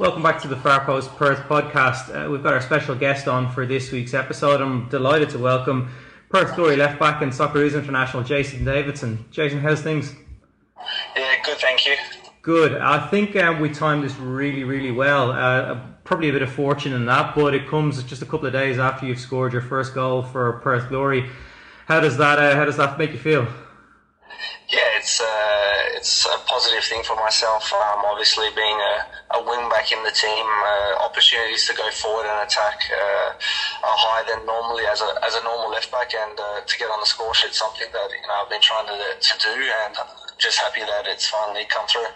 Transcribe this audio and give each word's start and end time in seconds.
Welcome 0.00 0.24
back 0.24 0.42
to 0.42 0.48
the 0.48 0.56
Far 0.56 0.84
Post 0.84 1.14
Perth 1.14 1.38
podcast. 1.48 2.12
Uh, 2.12 2.28
we've 2.28 2.42
got 2.42 2.52
our 2.52 2.60
special 2.60 2.96
guest 2.96 3.28
on 3.28 3.48
for 3.52 3.64
this 3.64 3.92
week's 3.92 4.12
episode. 4.12 4.60
I'm 4.60 4.88
delighted 4.88 5.30
to 5.30 5.38
welcome 5.38 5.88
Perth 6.30 6.56
Glory 6.56 6.74
left 6.74 6.98
back 6.98 7.22
and 7.22 7.30
Socceroos 7.30 7.78
international 7.78 8.24
Jason 8.24 8.64
Davidson. 8.64 9.24
Jason, 9.30 9.60
how's 9.60 9.82
things? 9.82 10.12
Yeah, 11.16 11.36
good, 11.44 11.58
thank 11.58 11.86
you. 11.86 11.94
Good. 12.42 12.74
I 12.74 13.06
think 13.06 13.36
um, 13.36 13.60
we 13.60 13.70
timed 13.70 14.02
this 14.02 14.16
really, 14.16 14.64
really 14.64 14.90
well. 14.90 15.30
Uh, 15.30 15.80
probably 16.02 16.28
a 16.28 16.32
bit 16.32 16.42
of 16.42 16.52
fortune 16.52 16.92
in 16.92 17.06
that, 17.06 17.36
but 17.36 17.54
it 17.54 17.68
comes 17.68 18.02
just 18.02 18.20
a 18.20 18.26
couple 18.26 18.48
of 18.48 18.52
days 18.52 18.80
after 18.80 19.06
you've 19.06 19.20
scored 19.20 19.52
your 19.52 19.62
first 19.62 19.94
goal 19.94 20.24
for 20.24 20.54
Perth 20.54 20.88
Glory. 20.88 21.30
How 21.86 22.00
does 22.00 22.16
that 22.16 22.40
uh, 22.40 22.56
How 22.56 22.64
does 22.64 22.78
that 22.78 22.98
make 22.98 23.12
you 23.12 23.18
feel? 23.18 23.46
Yeah, 24.68 24.80
it's 24.96 25.20
uh, 25.20 25.83
it's 26.04 26.26
a 26.26 26.36
positive 26.44 26.84
thing 26.84 27.02
for 27.02 27.16
myself. 27.16 27.72
Um, 27.72 28.04
obviously, 28.04 28.44
being 28.54 28.76
a, 28.76 28.94
a 29.36 29.40
wing 29.40 29.70
back 29.70 29.90
in 29.90 30.04
the 30.04 30.10
team, 30.10 30.44
uh, 30.44 31.00
opportunities 31.00 31.66
to 31.66 31.72
go 31.72 31.90
forward 31.90 32.28
and 32.28 32.44
attack 32.44 32.76
uh, 32.92 33.32
are 33.32 33.96
higher 33.96 34.24
than 34.28 34.44
normally 34.44 34.84
as 34.84 35.00
a 35.00 35.10
as 35.24 35.34
a 35.34 35.42
normal 35.42 35.70
left 35.70 35.90
back, 35.90 36.12
and 36.12 36.38
uh, 36.38 36.60
to 36.60 36.76
get 36.76 36.90
on 36.90 37.00
the 37.00 37.06
score 37.06 37.32
sheet, 37.32 37.54
something 37.54 37.88
that 37.90 38.08
you 38.12 38.28
know 38.28 38.36
I've 38.44 38.50
been 38.50 38.60
trying 38.60 38.84
to 38.84 39.00
to 39.16 39.34
do, 39.40 39.56
and 39.56 39.96
just 40.36 40.58
happy 40.58 40.80
that 40.80 41.08
it's 41.08 41.26
finally 41.26 41.64
come 41.72 41.88
through 41.88 42.12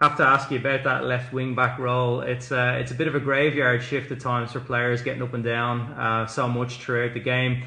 have 0.00 0.16
to 0.16 0.24
ask 0.24 0.50
you 0.50 0.58
about 0.58 0.82
that 0.84 1.04
left 1.04 1.30
wing 1.30 1.54
back 1.54 1.78
role. 1.78 2.22
It's 2.22 2.50
uh, 2.50 2.78
it's 2.80 2.90
a 2.90 2.94
bit 2.94 3.06
of 3.06 3.14
a 3.14 3.20
graveyard 3.20 3.82
shift 3.82 4.10
at 4.10 4.20
times 4.20 4.52
for 4.52 4.60
players 4.60 5.02
getting 5.02 5.20
up 5.20 5.34
and 5.34 5.44
down 5.44 5.92
uh, 5.92 6.26
so 6.26 6.48
much 6.48 6.80
throughout 6.80 7.12
the 7.12 7.20
game. 7.20 7.64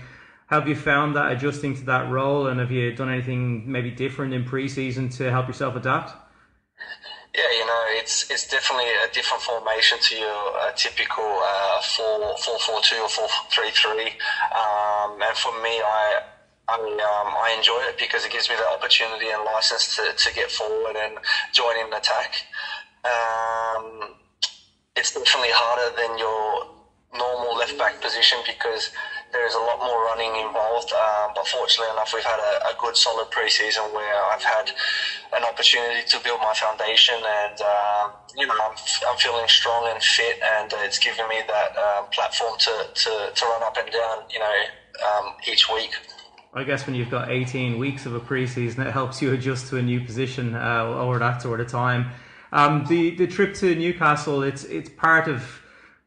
Have 0.54 0.68
you 0.68 0.76
found 0.76 1.16
that 1.16 1.32
adjusting 1.32 1.74
to 1.78 1.86
that 1.86 2.12
role, 2.12 2.46
and 2.46 2.60
have 2.60 2.70
you 2.70 2.92
done 2.92 3.10
anything 3.10 3.64
maybe 3.66 3.90
different 3.90 4.36
in 4.36 4.44
pre-season 4.44 5.10
to 5.18 5.32
help 5.32 5.48
yourself 5.48 5.76
adapt? 5.76 6.12
Yeah, 7.34 7.52
you 7.58 7.66
know, 7.66 7.82
it's 8.00 8.30
it's 8.30 8.46
definitely 8.46 8.86
a 9.04 9.08
different 9.12 9.42
formation 9.42 9.98
to 9.98 10.16
your 10.16 10.56
uh, 10.56 10.72
typical 10.76 11.24
uh, 11.24 11.82
or 12.00 12.38
four 12.38 12.82
three 12.84 13.72
three. 13.72 14.10
Um, 14.54 15.20
and 15.26 15.36
for 15.36 15.54
me, 15.64 15.82
I 15.82 16.22
I, 16.68 16.76
um, 16.76 17.34
I 17.36 17.56
enjoy 17.58 17.82
it 17.90 17.98
because 17.98 18.24
it 18.24 18.32
gives 18.32 18.48
me 18.48 18.56
the 18.56 18.68
opportunity 18.68 19.30
and 19.30 19.44
license 19.44 19.96
to, 19.96 20.14
to 20.16 20.34
get 20.36 20.52
forward 20.52 20.96
and 20.96 21.18
join 21.52 21.78
in 21.78 21.90
the 21.90 21.98
attack. 21.98 22.46
Um, 23.04 24.18
it's 24.96 25.12
definitely 25.14 25.50
harder 25.52 25.96
than 25.98 26.20
your 26.20 26.68
normal 27.16 27.56
left 27.58 27.78
back 27.78 28.02
position 28.02 28.40
because 28.46 28.92
there 29.34 29.46
is 29.46 29.56
a 29.56 29.60
lot 29.60 29.80
more 29.80 30.06
running 30.06 30.34
involved. 30.40 30.94
Um, 30.94 31.32
but 31.36 31.48
fortunately 31.48 31.92
enough, 31.92 32.14
we've 32.14 32.24
had 32.24 32.40
a, 32.40 32.72
a 32.72 32.74
good 32.78 32.96
solid 32.96 33.30
preseason 33.32 33.92
where 33.94 34.24
I've 34.32 34.44
had 34.44 34.72
an 35.34 35.44
opportunity 35.44 36.06
to 36.08 36.20
build 36.24 36.40
my 36.40 36.54
foundation, 36.54 37.16
and 37.16 37.58
uh, 37.60 38.10
you 38.38 38.48
know 38.48 38.54
I'm, 38.54 38.78
I'm 39.10 39.18
feeling 39.18 39.48
strong 39.48 39.90
and 39.92 40.02
fit, 40.02 40.38
and 40.42 40.72
uh, 40.72 40.78
it's 40.82 41.00
given 41.00 41.28
me 41.28 41.42
that 41.48 41.76
um, 41.78 42.06
platform 42.12 42.54
to, 42.60 42.88
to, 42.94 43.32
to 43.34 43.46
run 43.46 43.64
up 43.64 43.76
and 43.78 43.92
down, 43.92 44.24
you 44.30 44.40
know, 44.40 44.56
um, 45.10 45.34
each 45.52 45.68
week. 45.70 45.92
I 46.54 46.64
guess 46.64 46.86
when 46.86 46.96
you've 46.96 47.10
got 47.10 47.32
18 47.32 47.80
weeks 47.80 48.06
of 48.06 48.14
a 48.14 48.20
preseason, 48.20 48.86
it 48.86 48.92
helps 48.92 49.24
you 49.24 49.34
adjust 49.34 49.68
to 49.70 49.78
a 49.78 49.82
new 49.82 50.00
position 50.02 50.54
uh, 50.54 50.84
over 50.86 51.18
that 51.18 51.42
sort 51.42 51.60
of 51.60 51.68
time. 51.68 52.12
Um, 52.52 52.86
the 52.88 53.16
the 53.16 53.26
trip 53.26 53.56
to 53.56 53.74
Newcastle, 53.74 54.44
it's 54.44 54.64
it's 54.66 54.90
part 54.90 55.28
of 55.28 55.63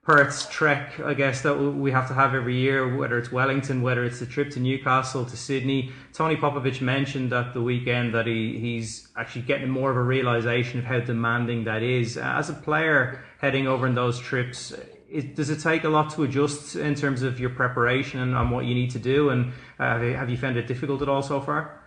Perth's 0.07 0.49
trek, 0.49 1.01
I 1.01 1.15
guess, 1.15 1.41
that 1.41 1.57
we 1.57 1.91
have 1.91 2.07
to 2.07 2.15
have 2.15 2.33
every 2.33 2.57
year, 2.57 2.97
whether 2.97 3.19
it's 3.19 3.33
Wellington, 3.33 3.83
whether 3.83 4.05
it's 4.05 4.21
the 4.21 4.27
trip 4.27 4.51
to 4.51 4.61
Newcastle, 4.61 5.25
to 5.25 5.37
Sydney. 5.37 5.91
Tony 6.13 6.37
Popovic 6.37 6.81
mentioned 6.81 7.33
at 7.33 7.53
the 7.55 7.61
weekend 7.61 8.15
that 8.15 8.25
he, 8.25 8.57
he's 8.61 9.09
actually 9.17 9.43
getting 9.43 9.69
more 9.69 9.91
of 9.91 9.97
a 9.97 10.03
realization 10.03 10.79
of 10.79 10.85
how 10.85 11.01
demanding 11.01 11.65
that 11.65 11.83
is. 11.83 12.17
As 12.17 12.49
a 12.49 12.53
player 12.53 13.25
heading 13.41 13.67
over 13.67 13.85
in 13.85 13.97
those 13.97 14.21
trips, 14.21 14.73
it, 15.11 15.35
does 15.35 15.51
it 15.51 15.59
take 15.59 15.83
a 15.83 15.89
lot 15.89 16.11
to 16.11 16.23
adjust 16.23 16.77
in 16.77 16.95
terms 16.95 17.23
of 17.23 17.41
your 17.41 17.51
preparation 17.51 18.21
and, 18.21 18.37
and 18.37 18.53
what 18.53 18.65
you 18.65 18.77
need 18.77 18.93
to 18.93 19.01
do? 19.01 19.31
And 19.31 19.53
uh, 19.81 19.99
have 19.99 20.31
you 20.31 20.37
found 20.37 20.57
it 20.57 20.69
difficult 20.69 21.03
at 21.03 21.09
all 21.09 21.23
so 21.23 21.41
far? 21.41 21.83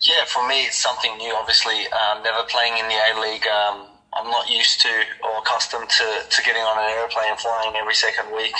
Yeah, 0.00 0.24
for 0.26 0.46
me, 0.46 0.62
it's 0.62 0.76
something 0.76 1.16
new. 1.16 1.34
Obviously, 1.34 1.86
um, 1.88 2.22
never 2.22 2.44
playing 2.48 2.78
in 2.78 2.86
the 2.86 2.94
A 2.94 3.20
League, 3.20 3.46
um, 3.48 3.88
I'm 4.14 4.30
not 4.30 4.48
used 4.48 4.80
to 4.82 5.04
or 5.22 5.38
accustomed 5.38 5.88
to, 5.90 6.24
to 6.28 6.42
getting 6.42 6.62
on 6.62 6.78
an 6.78 6.90
airplane 6.98 7.36
flying 7.36 7.76
every 7.76 7.94
second 7.94 8.34
week. 8.34 8.54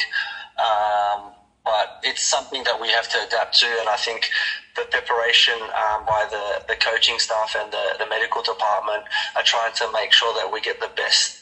Um, 0.59 1.33
but 1.65 1.91
it's 2.03 2.23
something 2.23 2.65
that 2.65 2.81
we 2.81 2.89
have 2.91 3.09
to 3.09 3.23
adapt 3.23 3.59
to, 3.61 3.67
and 3.67 3.89
I 3.89 3.97
think 3.97 4.29
the 4.77 4.85
preparation 4.91 5.55
um, 5.63 6.05
by 6.05 6.27
the, 6.29 6.61
the 6.69 6.77
coaching 6.77 7.19
staff 7.21 7.55
and 7.59 7.73
the, 7.73 7.97
the 7.99 8.07
medical 8.07 8.43
department 8.43 9.05
are 9.37 9.43
trying 9.45 9.73
to 9.75 9.89
make 9.93 10.13
sure 10.13 10.35
that 10.35 10.51
we 10.53 10.61
get 10.61 10.81
the 10.81 10.91
best 10.97 11.37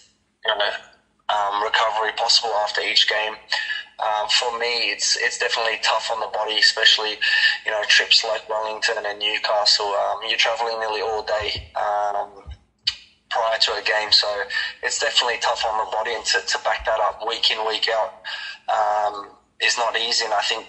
you 0.44 0.54
know, 0.56 0.70
um, 1.28 1.62
recovery 1.62 2.12
possible 2.12 2.50
after 2.62 2.82
each 2.82 3.09
game. 3.09 3.37
Um, 3.99 4.28
for 4.28 4.59
me, 4.59 4.91
it's 4.91 5.16
it's 5.16 5.38
definitely 5.38 5.78
tough 5.82 6.10
on 6.10 6.20
the 6.20 6.28
body, 6.28 6.59
especially 6.59 7.19
you 7.66 7.70
know 7.70 7.82
trips 7.84 8.25
like 8.25 8.49
Wellington 8.49 8.97
and 9.04 9.19
Newcastle. 9.19 9.88
Um, 9.94 10.20
you're 10.26 10.38
traveling 10.38 10.81
nearly 10.81 11.03
all 11.03 11.22
day 11.22 11.53
um, 11.76 12.50
prior 13.30 13.58
to 13.58 13.72
a 13.74 13.82
game, 13.82 14.12
so 14.12 14.42
it's 14.82 14.98
definitely 14.98 15.38
tough 15.38 15.64
on 15.64 15.78
the 15.78 15.91
body. 15.91 16.14
And 16.14 16.24
to, 16.26 16.41
to 16.41 16.58
back 16.60 16.84
that 16.84 17.00
up 17.00 17.18
week 17.26 17.50
in 17.50 17.66
week 17.66 17.88
out 17.88 18.12
um, 18.68 19.36
is 19.60 19.76
not 19.76 19.96
easy. 19.98 20.24
And 20.24 20.34
I 20.34 20.41
think 20.41 20.66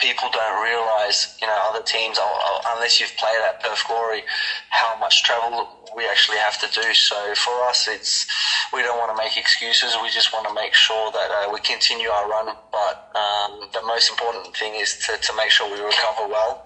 people 0.00 0.28
don't 0.32 0.62
realise, 0.62 1.28
you 1.40 1.46
know, 1.46 1.56
other 1.70 1.82
teams, 1.82 2.18
unless 2.66 2.98
you've 3.00 3.14
played 3.16 3.40
at 3.48 3.60
Perth 3.60 3.86
Glory, 3.86 4.24
how 4.68 4.96
much 4.96 5.22
travel 5.22 5.68
we 5.96 6.06
actually 6.06 6.38
have 6.38 6.58
to 6.58 6.68
do. 6.68 6.92
So 6.92 7.34
for 7.36 7.62
us, 7.62 7.86
it's 7.88 8.26
we 8.72 8.82
don't 8.82 8.98
want 8.98 9.16
to 9.16 9.22
make 9.22 9.36
excuses. 9.36 9.96
We 10.02 10.10
just 10.10 10.32
want 10.32 10.46
to 10.48 10.54
make 10.54 10.74
sure 10.74 11.10
that 11.12 11.30
uh, 11.30 11.50
we 11.52 11.60
continue 11.60 12.08
our 12.08 12.28
run. 12.28 12.54
But 12.72 12.98
um, 13.14 13.68
the 13.72 13.82
most 13.82 14.10
important 14.10 14.56
thing 14.56 14.74
is 14.74 14.96
to, 15.06 15.16
to 15.18 15.32
make 15.36 15.50
sure 15.50 15.70
we 15.72 15.80
recover 15.80 16.26
well. 16.28 16.60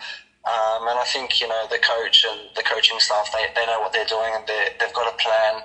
Um, 0.46 0.86
and 0.86 0.98
I 0.98 1.04
think 1.04 1.40
you 1.40 1.48
know 1.48 1.66
the 1.68 1.78
coach 1.78 2.24
and 2.24 2.48
the 2.54 2.62
coaching 2.62 3.00
staff 3.00 3.32
they, 3.32 3.46
they 3.56 3.66
know 3.66 3.80
what 3.80 3.92
they're 3.92 4.06
doing 4.06 4.32
and 4.32 4.44
they've 4.46 4.92
got 4.94 5.12
a 5.12 5.16
plan 5.16 5.62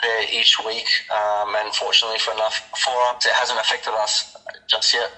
there 0.00 0.24
each 0.32 0.58
week. 0.64 0.86
Um, 1.10 1.54
and 1.56 1.74
fortunately 1.74 2.18
for 2.18 2.32
enough 2.32 2.70
for 2.76 2.94
us, 3.10 3.26
it 3.26 3.32
hasn't 3.32 3.58
affected 3.58 3.92
us 3.94 4.36
just 4.68 4.94
yet. 4.94 5.10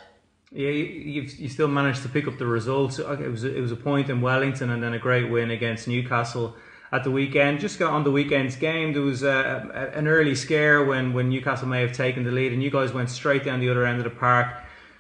Yeah, 0.50 0.70
you 0.70 1.22
you 1.22 1.48
still 1.48 1.68
managed 1.68 2.02
to 2.02 2.08
pick 2.08 2.26
up 2.26 2.38
the 2.38 2.46
results. 2.46 2.98
It 2.98 3.30
was 3.30 3.44
it 3.44 3.60
was 3.60 3.72
a 3.72 3.76
point 3.76 4.08
in 4.08 4.20
Wellington 4.20 4.70
and 4.70 4.82
then 4.82 4.94
a 4.94 4.98
great 4.98 5.30
win 5.30 5.50
against 5.50 5.86
Newcastle 5.86 6.56
at 6.94 7.02
the 7.02 7.10
weekend. 7.10 7.58
Just 7.58 7.78
got 7.78 7.92
on 7.92 8.04
the 8.04 8.10
weekend's 8.12 8.54
game, 8.54 8.92
there 8.92 9.02
was 9.02 9.24
a, 9.24 9.68
a, 9.74 9.98
an 9.98 10.06
early 10.06 10.36
scare 10.36 10.84
when, 10.84 11.12
when 11.12 11.28
Newcastle 11.28 11.66
may 11.66 11.80
have 11.80 11.92
taken 11.92 12.22
the 12.22 12.30
lead, 12.30 12.52
and 12.52 12.62
you 12.62 12.70
guys 12.70 12.92
went 12.92 13.10
straight 13.10 13.42
down 13.44 13.58
the 13.58 13.68
other 13.68 13.84
end 13.84 13.98
of 13.98 14.04
the 14.04 14.10
park, 14.10 14.46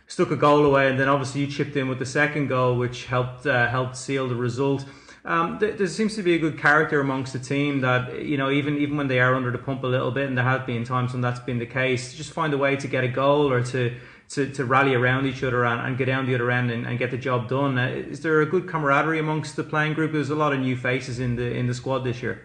stuck 0.06 0.30
a 0.30 0.36
goal 0.36 0.64
away, 0.64 0.88
and 0.88 0.98
then 0.98 1.08
obviously 1.08 1.42
you 1.42 1.46
chipped 1.46 1.76
in 1.76 1.88
with 1.88 1.98
the 1.98 2.06
second 2.06 2.48
goal, 2.48 2.76
which 2.76 3.06
helped 3.06 3.46
uh, 3.46 3.68
helped 3.68 3.96
seal 3.96 4.28
the 4.28 4.34
result. 4.34 4.84
Um, 5.26 5.58
th- 5.58 5.78
there 5.78 5.86
seems 5.86 6.14
to 6.16 6.22
be 6.22 6.34
a 6.34 6.38
good 6.38 6.58
character 6.58 7.00
amongst 7.00 7.32
the 7.32 7.38
team 7.38 7.80
that 7.80 8.22
you 8.22 8.36
know 8.36 8.50
even 8.50 8.76
even 8.76 8.96
when 8.96 9.08
they 9.08 9.20
are 9.20 9.34
under 9.34 9.50
the 9.50 9.58
pump 9.58 9.82
a 9.84 9.86
little 9.86 10.10
bit, 10.10 10.28
and 10.28 10.36
there 10.36 10.44
have 10.44 10.66
been 10.66 10.84
times 10.84 11.12
when 11.12 11.22
that's 11.22 11.40
been 11.40 11.58
the 11.58 11.66
case, 11.66 12.14
just 12.14 12.32
find 12.32 12.52
a 12.52 12.58
way 12.58 12.76
to 12.76 12.86
get 12.86 13.04
a 13.04 13.08
goal 13.08 13.50
or 13.50 13.62
to 13.62 13.96
to, 14.30 14.50
to 14.52 14.64
rally 14.64 14.94
around 14.94 15.26
each 15.26 15.42
other 15.42 15.64
and, 15.64 15.80
and 15.80 15.98
get 15.98 16.06
down 16.06 16.26
the 16.26 16.34
other 16.34 16.50
end 16.50 16.70
and, 16.70 16.86
and 16.86 16.98
get 16.98 17.10
the 17.10 17.18
job 17.18 17.48
done. 17.48 17.78
Uh, 17.78 17.88
is 17.88 18.20
there 18.20 18.40
a 18.40 18.46
good 18.46 18.68
camaraderie 18.68 19.18
amongst 19.18 19.56
the 19.56 19.62
playing 19.62 19.94
group? 19.94 20.12
There's 20.12 20.30
a 20.30 20.34
lot 20.34 20.52
of 20.52 20.60
new 20.60 20.76
faces 20.76 21.18
in 21.18 21.36
the 21.36 21.54
in 21.54 21.66
the 21.66 21.74
squad 21.74 22.00
this 22.00 22.22
year. 22.22 22.42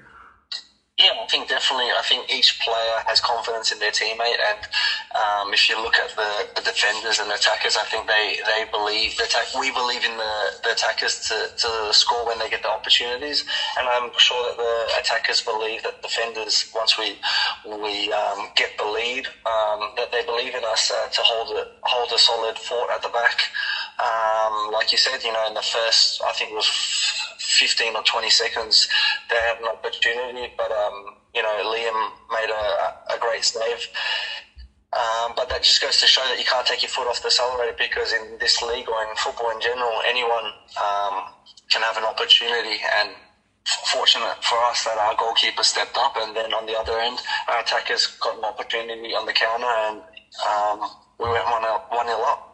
Yeah, 0.98 1.12
I 1.22 1.28
think 1.28 1.48
definitely. 1.48 1.86
I 1.86 2.02
think 2.04 2.30
each 2.30 2.60
player 2.60 3.04
has 3.08 3.22
confidence 3.22 3.72
in 3.72 3.80
their 3.80 3.92
teammate, 3.92 4.40
and 4.50 4.68
um, 5.20 5.54
if 5.54 5.68
you 5.70 5.82
look 5.82 5.98
at 5.98 6.10
the, 6.16 6.48
the, 6.56 6.62
defenders 6.62 7.20
and 7.20 7.32
attackers, 7.32 7.76
I 7.76 7.84
think 7.84 8.08
they, 8.08 8.40
they 8.46 8.64
believe 8.72 9.18
the 9.18 9.24
attack. 9.24 9.48
We 9.58 9.72
believe 9.72 10.06
in 10.06 10.16
the, 10.16 10.52
the 10.64 10.72
attackers 10.72 11.20
to, 11.28 11.50
to 11.58 11.94
score 11.94 12.26
when 12.26 12.40
they 12.40 12.50
get 12.50 12.62
the 12.62 12.70
opportunities, 12.70 13.44
and 13.78 13.88
I'm 13.88 14.12
sure 14.18 14.50
that 14.50 14.58
the 14.58 15.00
attackers 15.00 15.42
believe 15.42 15.84
that 15.84 16.02
defenders, 16.02 16.66
once 16.74 16.98
we 16.98 17.18
we 17.66 18.12
um, 18.14 18.50
get 18.56 18.78
the 18.78 18.86
lead, 18.86 19.28
um, 19.46 19.92
that 19.98 20.12
they 20.12 20.24
believe 20.24 20.56
in 20.56 20.64
us 20.64 20.92
uh, 20.92 21.08
to 21.08 21.22
hold 21.22 21.58
a 21.58 21.66
hold 21.84 22.12
a 22.12 22.18
solid 22.18 22.58
fort 22.58 22.90
at 22.90 23.02
the 23.02 23.10
back. 23.10 23.38
Um, 24.00 24.72
like 24.72 24.92
you 24.92 24.98
said, 24.98 25.24
you 25.24 25.34
know, 25.34 25.48
in 25.48 25.54
the 25.54 25.62
first, 25.62 26.22
I 26.24 26.32
think 26.32 26.52
it 26.52 26.56
was 26.56 26.68
15 27.50 27.96
or 27.96 28.04
20 28.04 28.30
seconds, 28.30 28.88
they 29.30 29.36
had 29.36 29.58
an 29.60 29.66
opportunity, 29.66 30.54
but, 30.58 30.72
um, 30.72 31.16
you 31.34 31.42
know, 31.42 31.50
Liam 31.66 32.12
made 32.32 32.50
a, 32.50 33.14
a 33.14 33.20
great 33.20 33.44
save. 33.44 33.88
Um, 34.92 35.34
but 35.36 35.50
that 35.50 35.62
just 35.62 35.82
goes 35.82 36.00
to 36.00 36.08
show 36.08 36.22
that 36.24 36.40
you 36.40 36.46
can't 36.46 36.66
take 36.66 36.82
your 36.82 36.90
foot 36.90 37.08
off 37.08 37.22
the 37.22 37.28
accelerator 37.28 37.76
because 37.78 38.12
in 38.12 38.38
this 38.40 38.62
league 38.62 38.90
or 38.90 39.04
in 39.04 39.16
football 39.16 39.52
in 39.52 39.62
general, 39.62 40.02
anyone 40.08 40.46
um, 40.82 41.26
can 41.70 41.82
have 41.84 41.98
an 41.98 42.06
opportunity. 42.06 42.82
And 42.96 43.12
fortunate 43.86 44.36
for 44.42 44.58
us 44.64 44.84
that 44.84 44.98
our 44.98 45.16
goalkeeper 45.16 45.64
stepped 45.64 45.98
up, 45.98 46.14
and 46.16 46.36
then 46.36 46.54
on 46.54 46.66
the 46.66 46.76
other 46.78 47.00
end, 47.00 47.20
our 47.48 47.60
attackers 47.60 48.08
got 48.20 48.38
an 48.38 48.44
opportunity 48.44 49.14
on 49.14 49.26
the 49.26 49.34
counter, 49.34 49.68
and 49.68 50.02
um, 50.48 50.90
we 51.20 51.30
went 51.30 51.46
one 51.46 51.64
one 51.90 52.06
nil 52.08 52.24
up 52.26 52.49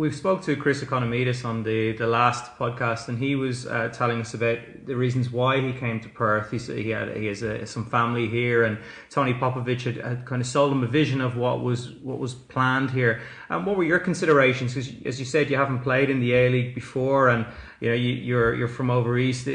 We've 0.00 0.16
spoke 0.16 0.40
to 0.44 0.56
Chris 0.56 0.82
Ikonomidis 0.82 1.44
on 1.44 1.62
the, 1.62 1.92
the 1.92 2.06
last 2.06 2.56
podcast, 2.56 3.08
and 3.08 3.18
he 3.18 3.36
was 3.36 3.66
uh, 3.66 3.90
telling 3.92 4.18
us 4.22 4.32
about 4.32 4.56
the 4.86 4.96
reasons 4.96 5.30
why 5.30 5.60
he 5.60 5.74
came 5.74 6.00
to 6.00 6.08
Perth. 6.08 6.50
He, 6.50 6.82
he 6.82 6.88
had 6.88 7.14
he 7.14 7.26
has 7.26 7.42
a, 7.42 7.66
some 7.66 7.84
family 7.84 8.26
here, 8.26 8.64
and 8.64 8.78
Tony 9.10 9.34
Popovic 9.34 9.82
had, 9.82 9.96
had, 9.98 10.24
kind 10.24 10.40
of 10.40 10.48
sold 10.48 10.72
him 10.72 10.82
a 10.82 10.86
vision 10.86 11.20
of 11.20 11.36
what 11.36 11.60
was 11.60 11.90
what 11.96 12.18
was 12.18 12.32
planned 12.32 12.92
here. 12.92 13.20
And 13.50 13.66
what 13.66 13.76
were 13.76 13.84
your 13.84 13.98
considerations? 13.98 14.72
Because 14.72 14.90
as 15.04 15.18
you 15.18 15.26
said, 15.26 15.50
you 15.50 15.58
haven't 15.58 15.80
played 15.80 16.08
in 16.08 16.18
the 16.18 16.32
A 16.32 16.48
League 16.48 16.74
before, 16.74 17.28
and 17.28 17.44
you 17.80 17.90
know 17.90 17.94
you, 17.94 18.14
you're 18.14 18.54
you're 18.54 18.68
from 18.68 18.88
over 18.88 19.18
east. 19.18 19.50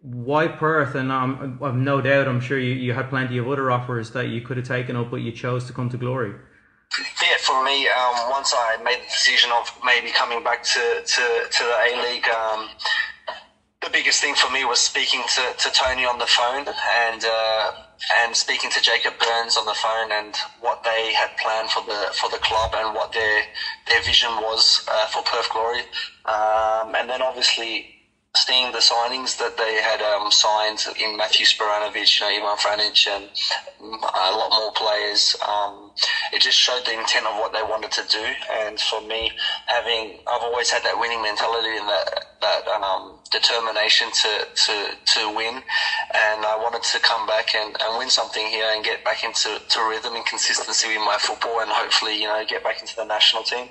Why 0.00 0.48
Perth? 0.48 0.94
And 0.94 1.12
um, 1.12 1.58
I've 1.62 1.76
no 1.76 2.00
doubt, 2.00 2.26
I'm 2.26 2.40
sure 2.40 2.58
you, 2.58 2.72
you 2.72 2.94
had 2.94 3.10
plenty 3.10 3.36
of 3.36 3.46
other 3.46 3.70
offers 3.70 4.12
that 4.12 4.28
you 4.28 4.40
could 4.40 4.56
have 4.56 4.66
taken 4.66 4.96
up, 4.96 5.10
but 5.10 5.16
you 5.16 5.30
chose 5.30 5.66
to 5.66 5.74
come 5.74 5.90
to 5.90 5.98
Glory 5.98 6.36
for 7.44 7.62
me, 7.64 7.88
um, 7.88 8.30
once 8.30 8.52
I 8.56 8.76
made 8.82 9.00
the 9.00 9.06
decision 9.06 9.50
of 9.52 9.70
maybe 9.84 10.10
coming 10.10 10.42
back 10.42 10.62
to, 10.62 11.02
to, 11.04 11.22
to 11.50 11.64
the 11.64 11.76
A 11.88 12.02
League, 12.02 12.28
um, 12.28 12.68
the 13.82 13.90
biggest 13.90 14.20
thing 14.20 14.34
for 14.34 14.50
me 14.50 14.64
was 14.64 14.80
speaking 14.80 15.22
to, 15.34 15.54
to 15.58 15.70
Tony 15.70 16.06
on 16.06 16.18
the 16.18 16.26
phone 16.26 16.66
and 17.06 17.24
uh, 17.24 17.70
and 18.16 18.34
speaking 18.36 18.70
to 18.70 18.80
Jacob 18.80 19.14
Burns 19.18 19.56
on 19.56 19.66
the 19.66 19.74
phone 19.74 20.10
and 20.12 20.34
what 20.60 20.82
they 20.84 21.12
had 21.12 21.30
planned 21.36 21.70
for 21.70 21.82
the 21.82 22.08
for 22.14 22.28
the 22.30 22.38
club 22.38 22.74
and 22.76 22.94
what 22.94 23.12
their 23.12 23.42
their 23.88 24.02
vision 24.02 24.30
was 24.36 24.82
uh, 24.88 25.06
for 25.06 25.22
Perth 25.22 25.50
Glory, 25.50 25.80
um, 26.24 26.94
and 26.96 27.08
then 27.10 27.22
obviously 27.22 27.86
seeing 28.36 28.72
the 28.72 28.78
signings 28.78 29.36
that 29.38 29.56
they 29.56 29.80
had 29.80 30.00
um, 30.02 30.30
signed 30.30 30.84
in 31.00 31.16
Matthew 31.16 31.46
Spiranovic, 31.46 32.18
you 32.18 32.40
know, 32.40 32.48
Ivan 32.48 32.58
Franjic, 32.58 33.06
and 33.08 33.30
a 33.80 34.32
lot 34.32 34.50
more 34.50 34.72
players. 34.72 35.36
Um, 35.46 35.83
it 36.32 36.40
just 36.40 36.58
showed 36.58 36.84
the 36.84 36.92
intent 36.92 37.26
of 37.26 37.36
what 37.36 37.52
they 37.52 37.62
wanted 37.62 37.90
to 37.92 38.04
do. 38.10 38.24
And 38.52 38.78
for 38.80 39.00
me, 39.00 39.30
having 39.66 40.18
I've 40.26 40.42
always 40.42 40.70
had 40.70 40.82
that 40.84 40.98
winning 40.98 41.22
mentality 41.22 41.76
and 41.76 41.88
that 41.88 42.24
that 42.44 42.68
um, 42.68 43.18
determination 43.30 44.10
to, 44.10 44.46
to 44.54 44.74
to 45.14 45.34
win, 45.34 45.62
and 46.12 46.44
I 46.44 46.56
wanted 46.56 46.82
to 46.92 47.00
come 47.00 47.26
back 47.26 47.54
and, 47.54 47.74
and 47.80 47.98
win 47.98 48.10
something 48.10 48.46
here 48.46 48.70
and 48.74 48.84
get 48.84 49.02
back 49.02 49.24
into 49.24 49.60
to 49.66 49.80
rhythm 49.88 50.14
and 50.14 50.26
consistency 50.26 50.88
with 50.88 50.98
my 50.98 51.16
football, 51.18 51.60
and 51.60 51.70
hopefully 51.70 52.20
you 52.20 52.28
know 52.28 52.44
get 52.46 52.62
back 52.62 52.80
into 52.80 52.94
the 52.96 53.04
national 53.04 53.42
team. 53.42 53.68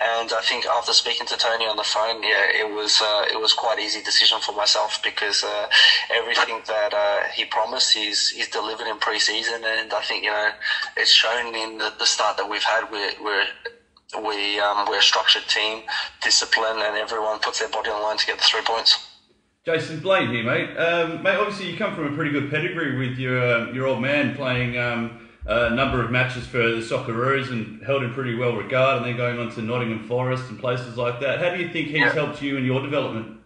And 0.00 0.32
I 0.32 0.40
think 0.42 0.66
after 0.66 0.92
speaking 0.92 1.26
to 1.28 1.36
Tony 1.36 1.66
on 1.66 1.76
the 1.76 1.82
phone, 1.84 2.22
yeah, 2.22 2.44
it 2.52 2.68
was 2.68 3.00
uh, 3.00 3.24
it 3.32 3.40
was 3.40 3.52
quite 3.52 3.78
easy 3.78 4.02
decision 4.02 4.38
for 4.40 4.52
myself 4.52 5.00
because 5.02 5.42
uh, 5.42 5.66
everything 6.10 6.60
that 6.66 6.92
uh, 6.92 7.28
he 7.34 7.44
promised, 7.46 7.94
he's 7.94 8.28
he's 8.30 8.48
delivered 8.48 8.86
in 8.86 8.98
pre-season, 8.98 9.64
and 9.64 9.92
I 9.92 10.00
think 10.02 10.24
you 10.24 10.30
know 10.30 10.50
it's 10.96 11.12
shown 11.12 11.54
in 11.60 11.78
the, 11.78 11.92
the 11.98 12.06
start 12.06 12.36
that 12.36 12.48
we've 12.48 12.62
had. 12.62 12.90
We're, 12.90 13.12
we're 13.22 13.46
we 14.24 14.58
um, 14.58 14.86
we're 14.88 14.98
a 14.98 15.02
structured 15.02 15.46
team, 15.48 15.82
discipline, 16.22 16.78
and 16.78 16.96
everyone 16.96 17.38
puts 17.38 17.60
their 17.60 17.68
body 17.68 17.90
on 17.90 18.00
the 18.00 18.06
line 18.06 18.16
to 18.18 18.26
get 18.26 18.38
the 18.38 18.44
three 18.44 18.62
points. 18.62 19.06
Jason 19.64 20.00
Blaine 20.00 20.30
here, 20.30 20.42
mate. 20.42 20.76
Um, 20.76 21.22
mate, 21.22 21.36
obviously 21.36 21.70
you 21.70 21.76
come 21.76 21.94
from 21.94 22.12
a 22.12 22.16
pretty 22.16 22.30
good 22.32 22.50
pedigree 22.50 22.96
with 22.96 23.18
your 23.18 23.40
uh, 23.40 23.72
your 23.72 23.86
old 23.86 24.00
man 24.00 24.34
playing 24.34 24.78
um, 24.78 25.28
a 25.46 25.70
number 25.70 26.02
of 26.02 26.10
matches 26.10 26.46
for 26.46 26.58
the 26.58 26.80
Socceroos 26.80 27.50
and 27.50 27.82
held 27.84 28.02
in 28.02 28.12
pretty 28.12 28.34
well 28.34 28.56
regard, 28.56 28.98
and 28.98 29.06
then 29.06 29.16
going 29.16 29.38
on 29.38 29.50
to 29.52 29.62
Nottingham 29.62 30.06
Forest 30.08 30.48
and 30.48 30.58
places 30.58 30.96
like 30.96 31.20
that. 31.20 31.38
How 31.38 31.54
do 31.54 31.62
you 31.62 31.72
think 31.72 31.88
he's 31.88 31.98
yeah. 31.98 32.12
helped 32.12 32.42
you 32.42 32.56
in 32.56 32.64
your 32.64 32.80
development? 32.82 33.38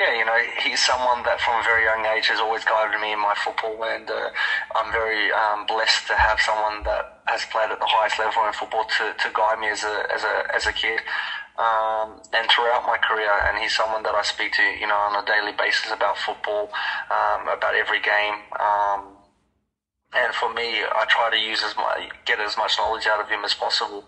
Yeah, 0.00 0.18
you 0.18 0.24
know, 0.24 0.38
he's 0.62 0.84
someone 0.84 1.22
that 1.22 1.40
from 1.40 1.60
a 1.60 1.62
very 1.62 1.84
young 1.84 2.04
age 2.04 2.26
has 2.26 2.40
always 2.40 2.64
guided 2.64 3.00
me 3.00 3.12
in 3.12 3.18
my 3.20 3.34
football, 3.44 3.82
and 3.84 4.10
uh, 4.10 4.30
I'm 4.74 4.92
very 4.92 5.30
um, 5.30 5.66
blessed 5.66 6.08
to 6.08 6.14
have 6.14 6.40
someone 6.40 6.82
that 6.82 7.13
has 7.26 7.44
played 7.46 7.70
at 7.70 7.78
the 7.78 7.88
highest 7.88 8.18
level 8.18 8.44
in 8.46 8.52
football 8.52 8.84
to, 8.98 9.14
to 9.18 9.30
guide 9.32 9.58
me 9.58 9.68
as 9.68 9.82
a 9.82 10.06
as 10.12 10.22
a 10.24 10.42
as 10.54 10.66
a 10.66 10.72
kid. 10.72 11.00
Um, 11.56 12.18
and 12.32 12.50
throughout 12.50 12.82
my 12.84 12.98
career, 12.98 13.30
and 13.46 13.58
he's 13.58 13.76
someone 13.76 14.02
that 14.02 14.14
I 14.14 14.22
speak 14.22 14.52
to, 14.54 14.62
you 14.62 14.88
know, 14.88 14.96
on 14.96 15.14
a 15.14 15.24
daily 15.24 15.52
basis 15.52 15.92
about 15.92 16.18
football, 16.18 16.68
um, 17.14 17.46
about 17.46 17.76
every 17.76 18.00
game. 18.00 18.42
Um, 18.58 19.14
and 20.14 20.34
for 20.34 20.52
me, 20.52 20.82
I 20.82 21.04
try 21.08 21.30
to 21.30 21.36
use 21.36 21.62
as 21.64 21.76
much, 21.76 22.10
get 22.24 22.38
as 22.38 22.56
much 22.56 22.78
knowledge 22.78 23.06
out 23.06 23.20
of 23.20 23.28
him 23.28 23.44
as 23.44 23.54
possible. 23.54 24.06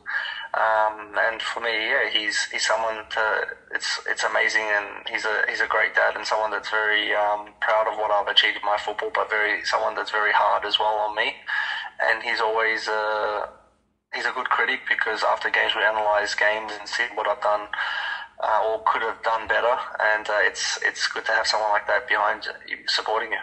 Um, 0.55 1.15
and 1.19 1.43
for 1.43 1.61
me, 1.61 1.71
yeah, 1.71 2.09
he's 2.09 2.47
he's 2.51 2.67
someone 2.67 3.05
to 3.11 3.47
it's 3.75 4.01
it's 4.09 4.23
amazing, 4.23 4.63
and 4.63 5.07
he's 5.09 5.25
a 5.25 5.43
he's 5.49 5.61
a 5.61 5.67
great 5.67 5.95
dad 5.95 6.17
and 6.17 6.25
someone 6.25 6.51
that's 6.51 6.71
very 6.71 7.13
um, 7.15 7.55
proud 7.61 7.87
of 7.87 7.99
what 7.99 8.11
I've 8.11 8.29
achieved 8.29 8.57
in 8.57 8.65
my 8.65 8.79
football, 8.79 9.11
but 9.13 9.29
very 9.29 9.65
someone 9.65 9.95
that's 9.95 10.11
very 10.11 10.33
hard 10.33 10.65
as 10.65 10.79
well 10.79 10.95
on 10.95 11.15
me. 11.15 11.35
And 12.01 12.23
he's 12.23 12.41
always 12.41 12.89
uh, 12.89 13.47
he's 14.15 14.27
a 14.27 14.33
good 14.33 14.49
critic 14.49 14.81
because 14.89 15.23
after 15.23 15.51
games 15.51 15.73
we 15.75 15.83
analyse 15.83 16.35
games 16.35 16.73
and 16.79 16.89
see 16.89 17.05
what 17.15 17.27
I've 17.27 17.41
done. 17.41 17.69
Uh, 18.39 18.61
or 18.69 18.83
could 18.85 19.01
have 19.01 19.23
done 19.23 19.49
better, 19.49 19.79
and 19.99 20.29
uh, 20.29 20.35
it's 20.43 20.79
it's 20.83 21.07
good 21.07 21.25
to 21.25 21.33
have 21.33 21.47
someone 21.47 21.71
like 21.71 21.87
that 21.87 22.07
behind 22.07 22.47
you, 22.69 22.77
supporting 22.87 23.33
you. 23.33 23.39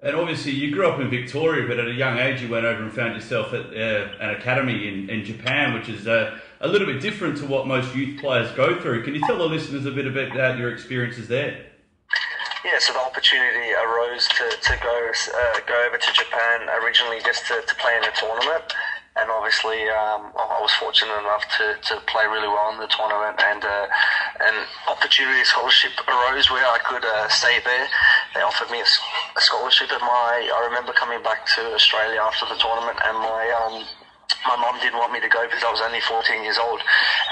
And 0.00 0.14
obviously, 0.14 0.52
you 0.52 0.72
grew 0.72 0.88
up 0.88 1.00
in 1.00 1.10
Victoria, 1.10 1.66
but 1.66 1.80
at 1.80 1.88
a 1.88 1.92
young 1.92 2.18
age, 2.18 2.40
you 2.40 2.48
went 2.48 2.64
over 2.64 2.82
and 2.82 2.92
found 2.92 3.14
yourself 3.14 3.52
at 3.52 3.66
uh, 3.66 4.08
an 4.20 4.30
academy 4.30 4.86
in, 4.86 5.10
in 5.10 5.24
Japan, 5.24 5.74
which 5.74 5.88
is 5.88 6.06
uh, 6.06 6.38
a 6.60 6.68
little 6.68 6.86
bit 6.86 7.02
different 7.02 7.36
to 7.38 7.46
what 7.46 7.66
most 7.66 7.94
youth 7.96 8.20
players 8.20 8.50
go 8.52 8.80
through. 8.80 9.02
Can 9.02 9.14
you 9.14 9.20
tell 9.26 9.38
the 9.38 9.44
listeners 9.44 9.86
a 9.86 9.90
bit 9.90 10.06
about 10.06 10.56
your 10.56 10.72
experiences 10.72 11.26
there? 11.26 11.66
Yeah, 12.64 12.78
so 12.80 12.92
the 12.92 12.98
opportunity 12.98 13.70
arose 13.70 14.26
to, 14.34 14.50
to 14.50 14.72
go 14.82 15.10
uh, 15.14 15.60
go 15.66 15.78
over 15.86 15.96
to 15.96 16.12
Japan 16.12 16.66
originally 16.82 17.20
just 17.24 17.46
to, 17.46 17.62
to 17.62 17.74
play 17.76 17.96
in 17.96 18.02
a 18.02 18.10
tournament. 18.18 18.74
And 19.14 19.30
obviously, 19.30 19.82
um, 19.90 20.30
I 20.38 20.58
was 20.62 20.70
fortunate 20.78 21.18
enough 21.18 21.42
to, 21.58 21.74
to 21.74 22.00
play 22.06 22.26
really 22.26 22.46
well 22.46 22.70
in 22.70 22.78
the 22.78 22.86
tournament, 22.86 23.34
and 23.42 23.64
uh, 23.64 23.86
an 24.46 24.66
opportunity 24.86 25.42
scholarship 25.42 25.90
arose 26.06 26.50
where 26.50 26.62
I 26.62 26.78
could 26.86 27.04
uh, 27.04 27.26
stay 27.26 27.58
there. 27.64 27.88
They 28.34 28.42
offered 28.42 28.70
me 28.70 28.78
a, 28.78 29.40
scholarship 29.40 29.90
at 29.90 30.00
my. 30.00 30.50
I 30.54 30.66
remember 30.70 30.92
coming 30.92 31.22
back 31.22 31.46
to 31.58 31.74
Australia 31.74 32.20
after 32.22 32.46
the 32.46 32.58
tournament, 32.62 32.98
and 33.02 33.18
my 33.18 33.42
um, 33.58 33.82
my 34.48 34.56
mom 34.56 34.80
didn't 34.80 34.96
want 34.96 35.12
me 35.12 35.20
to 35.20 35.28
go 35.28 35.44
because 35.44 35.64
I 35.64 35.70
was 35.72 35.80
only 35.84 36.00
14 36.00 36.44
years 36.44 36.56
old, 36.56 36.80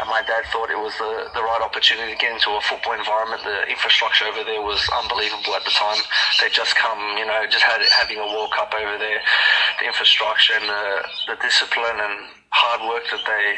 and 0.01 0.09
my 0.09 0.21
dad 0.25 0.45
thought 0.53 0.69
it 0.69 0.77
was 0.77 0.93
the, 1.01 1.33
the 1.33 1.41
right 1.41 1.65
opportunity 1.65 2.13
to 2.13 2.19
get 2.21 2.33
into 2.33 2.53
a 2.53 2.61
football 2.61 2.93
environment. 2.93 3.41
The 3.45 3.69
infrastructure 3.73 4.29
over 4.29 4.45
there 4.45 4.61
was 4.61 4.85
unbelievable 4.93 5.57
at 5.57 5.65
the 5.65 5.73
time. 5.73 5.97
They'd 6.41 6.53
just 6.53 6.77
come, 6.77 7.01
you 7.17 7.25
know, 7.25 7.41
just 7.49 7.65
had 7.65 7.81
having 7.89 8.21
a 8.21 8.29
World 8.29 8.53
Cup 8.53 8.73
over 8.77 9.01
there. 9.01 9.21
The 9.81 9.87
infrastructure 9.89 10.61
and 10.61 10.69
the, 10.69 10.85
the 11.33 11.37
discipline 11.41 12.01
and 12.01 12.29
hard 12.53 12.85
work 12.85 13.09
that 13.09 13.25
they 13.25 13.57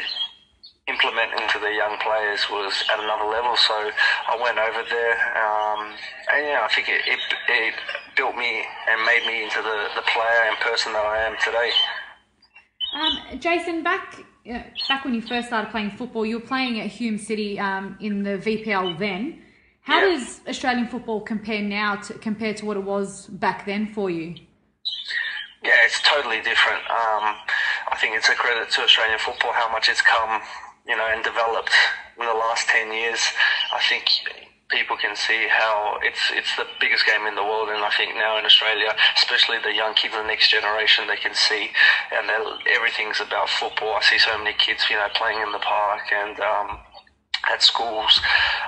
implement 0.87 1.31
into 1.37 1.59
their 1.59 1.75
young 1.75 1.99
players 1.99 2.47
was 2.49 2.73
at 2.91 2.99
another 2.99 3.27
level. 3.27 3.55
So 3.55 3.75
I 3.75 4.39
went 4.39 4.57
over 4.57 4.83
there, 4.87 5.15
um, 5.35 5.93
and 6.33 6.47
yeah, 6.47 6.65
I 6.65 6.69
think 6.73 6.89
it, 6.89 7.05
it, 7.05 7.19
it 7.47 7.75
built 8.15 8.35
me 8.35 8.63
and 8.89 9.03
made 9.05 9.23
me 9.27 9.43
into 9.43 9.61
the, 9.61 9.87
the 9.95 10.03
player 10.09 10.41
and 10.47 10.57
person 10.59 10.93
that 10.93 11.05
I 11.05 11.27
am 11.27 11.35
today. 11.43 11.71
Um, 12.93 13.39
Jason, 13.39 13.83
back 13.83 14.23
uh, 14.51 14.63
back 14.87 15.05
when 15.05 15.13
you 15.13 15.21
first 15.21 15.47
started 15.47 15.69
playing 15.71 15.91
football, 15.91 16.25
you 16.25 16.39
were 16.39 16.45
playing 16.45 16.79
at 16.79 16.87
Hume 16.87 17.17
City 17.17 17.59
um, 17.59 17.97
in 17.99 18.23
the 18.23 18.37
VPL 18.37 18.97
then. 18.97 19.41
How 19.81 20.01
yeah. 20.01 20.15
does 20.15 20.41
Australian 20.47 20.87
football 20.87 21.21
compare 21.21 21.61
now 21.61 21.95
to 21.97 22.13
compared 22.15 22.57
to 22.57 22.65
what 22.65 22.77
it 22.77 22.83
was 22.83 23.27
back 23.27 23.65
then 23.65 23.93
for 23.93 24.09
you? 24.09 24.35
Yeah, 25.63 25.71
it's 25.85 26.01
totally 26.01 26.41
different. 26.41 26.79
Um, 26.89 27.35
I 27.91 27.97
think 27.99 28.15
it's 28.15 28.29
a 28.29 28.35
credit 28.35 28.69
to 28.71 28.81
Australian 28.81 29.19
football 29.19 29.51
how 29.51 29.69
much 29.71 29.89
it's 29.89 30.01
come, 30.01 30.41
you 30.87 30.95
know, 30.95 31.07
and 31.11 31.23
developed 31.23 31.73
in 32.19 32.25
the 32.25 32.33
last 32.33 32.67
ten 32.67 32.91
years. 32.93 33.19
I 33.73 33.79
think 33.89 34.05
people 34.69 34.95
can 34.97 35.15
see 35.15 35.47
how 35.49 35.97
it's 36.01 36.31
it's 36.31 36.55
the 36.55 36.65
biggest 36.79 37.05
game 37.05 37.25
in 37.25 37.35
the 37.35 37.43
world, 37.43 37.69
and 37.69 37.83
I 37.83 37.89
think 37.97 38.15
now 38.15 38.37
in 38.37 38.45
Australia, 38.45 38.95
especially 39.15 39.57
the 39.63 39.73
young 39.73 39.93
kids, 39.93 40.13
the 40.13 40.23
next 40.23 40.49
generation, 40.49 41.07
they 41.07 41.17
can 41.17 41.33
see, 41.33 41.69
and 42.13 42.29
everything's 42.69 43.19
about 43.19 43.49
football. 43.49 43.95
I 43.95 44.01
see 44.01 44.19
so 44.19 44.37
many 44.37 44.53
kids, 44.53 44.85
you 44.89 44.95
know, 44.95 45.07
playing 45.15 45.41
in 45.41 45.51
the 45.51 45.59
park 45.59 46.01
and. 46.11 46.39
Um, 46.39 46.79
at 47.49 47.63
schools, 47.63 48.19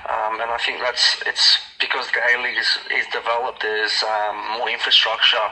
um, 0.08 0.40
and 0.40 0.50
I 0.50 0.58
think 0.66 0.80
that's 0.80 1.22
it's 1.26 1.60
because 1.78 2.08
the 2.12 2.22
A 2.24 2.42
League 2.42 2.58
is, 2.58 2.80
is 2.90 3.06
developed. 3.12 3.62
There's 3.62 4.02
um, 4.02 4.58
more 4.58 4.70
infrastructure. 4.70 5.44